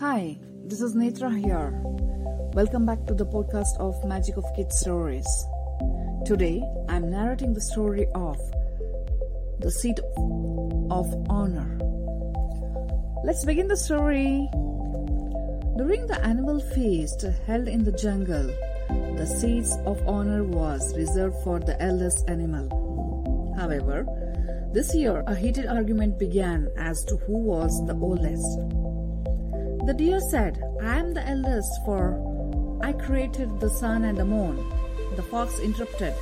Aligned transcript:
Hi, 0.00 0.38
this 0.64 0.80
is 0.80 0.94
Netra 0.94 1.30
here. 1.30 1.72
Welcome 2.54 2.86
back 2.86 3.04
to 3.06 3.14
the 3.14 3.26
podcast 3.26 3.78
of 3.78 4.02
Magic 4.04 4.36
of 4.36 4.44
Kids 4.56 4.78
Stories. 4.78 5.26
Today, 6.24 6.62
I'm 6.88 7.10
narrating 7.10 7.52
the 7.52 7.60
story 7.60 8.06
of 8.14 8.38
The 9.60 9.70
Seat 9.70 9.98
of 10.90 11.06
Honor. 11.28 11.79
Let's 13.22 13.44
begin 13.44 13.68
the 13.68 13.76
story. 13.76 14.48
During 15.76 16.06
the 16.06 16.18
annual 16.24 16.58
feast 16.58 17.22
held 17.46 17.68
in 17.68 17.84
the 17.84 17.92
jungle, 17.92 18.46
the 19.18 19.26
seats 19.26 19.76
of 19.84 20.00
honor 20.08 20.42
was 20.42 20.96
reserved 20.96 21.36
for 21.44 21.60
the 21.60 21.80
eldest 21.82 22.28
animal. 22.30 23.52
However, 23.58 24.06
this 24.72 24.94
year 24.94 25.22
a 25.26 25.34
heated 25.34 25.66
argument 25.66 26.18
began 26.18 26.70
as 26.78 27.04
to 27.04 27.18
who 27.18 27.36
was 27.36 27.84
the 27.86 27.94
oldest. 27.94 28.58
The 29.84 29.94
deer 29.94 30.20
said, 30.20 30.62
I 30.80 30.98
am 30.98 31.12
the 31.12 31.28
eldest, 31.28 31.70
for 31.84 32.16
I 32.82 32.94
created 32.94 33.60
the 33.60 33.68
sun 33.68 34.04
and 34.04 34.16
the 34.16 34.24
moon. 34.24 34.56
The 35.16 35.22
fox 35.22 35.58
interrupted, 35.60 36.14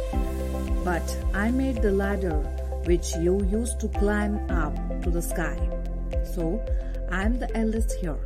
But 0.85 1.07
I 1.33 1.53
made 1.53 1.81
the 1.81 1.93
ladder 1.93 2.39
which 2.87 3.15
you 3.17 3.45
used 3.45 3.79
to 3.81 3.89
climb 3.89 4.51
up 4.51 4.75
to 5.03 5.11
the 5.11 5.23
sky. 5.23 5.78
So 6.25 6.65
I 7.11 7.23
am 7.23 7.39
the 7.39 7.55
eldest 7.57 7.93
here. 7.93 8.19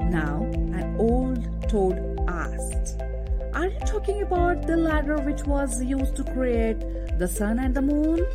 Now 0.00 0.42
an 0.52 0.96
old 0.98 1.68
toad 1.68 2.18
asked, 2.28 3.00
Are 3.54 3.66
you 3.66 3.78
talking 3.80 4.22
about 4.22 4.66
the 4.66 4.76
ladder 4.76 5.18
which 5.18 5.44
was 5.44 5.82
used 5.82 6.16
to 6.16 6.24
create 6.24 7.18
the 7.18 7.28
sun 7.28 7.58
and 7.58 7.74
the 7.74 7.82
moon? 7.82 8.26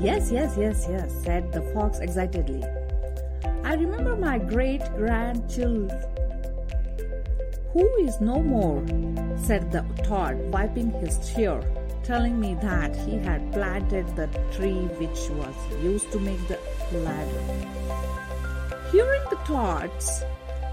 Yes, 0.00 0.30
yes, 0.32 0.56
yes, 0.58 0.86
yes, 0.90 1.12
said 1.22 1.52
the 1.52 1.62
fox 1.72 2.00
excitedly. 2.00 2.64
I 3.64 3.74
remember 3.74 4.16
my 4.16 4.38
great 4.38 4.82
grandchild 4.96 5.92
who 7.72 7.88
is 8.04 8.20
no 8.20 8.42
more, 8.42 8.84
said 9.36 9.72
the 9.72 9.82
toad, 10.02 10.36
wiping 10.52 10.90
his 10.90 11.16
tear, 11.18 11.62
telling 12.04 12.38
me 12.40 12.54
that 12.54 12.94
he 12.96 13.16
had 13.16 13.52
planted 13.52 14.06
the 14.16 14.26
tree 14.54 14.86
which 14.98 15.30
was 15.30 15.54
used 15.82 16.10
to 16.12 16.18
make 16.18 16.40
the 16.48 16.58
ladder. 16.98 17.42
Hearing 18.90 19.22
the 19.30 19.36
toad's 19.46 20.22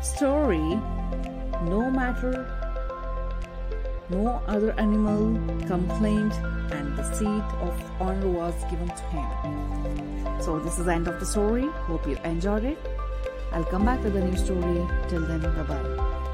story, 0.02 0.80
no 1.63 1.89
matter, 1.91 2.45
no 4.09 4.41
other 4.47 4.72
animal 4.80 5.35
complained, 5.67 6.33
and 6.72 6.97
the 6.97 7.03
seat 7.13 7.47
of 7.61 8.02
honor 8.02 8.27
was 8.27 8.55
given 8.69 8.88
to 8.88 9.03
him. 9.13 10.41
So, 10.41 10.59
this 10.59 10.80
is 10.80 10.85
the 10.85 10.94
end 10.94 11.07
of 11.07 11.19
the 11.19 11.25
story. 11.25 11.67
Hope 11.88 12.07
you 12.07 12.17
enjoyed 12.23 12.63
it. 12.63 12.77
I'll 13.52 13.66
come 13.66 13.85
back 13.85 14.03
with 14.03 14.16
a 14.16 14.22
new 14.22 14.38
story. 14.38 14.85
Till 15.09 15.25
then, 15.25 15.41
bye 15.41 15.63
bye. 15.63 16.28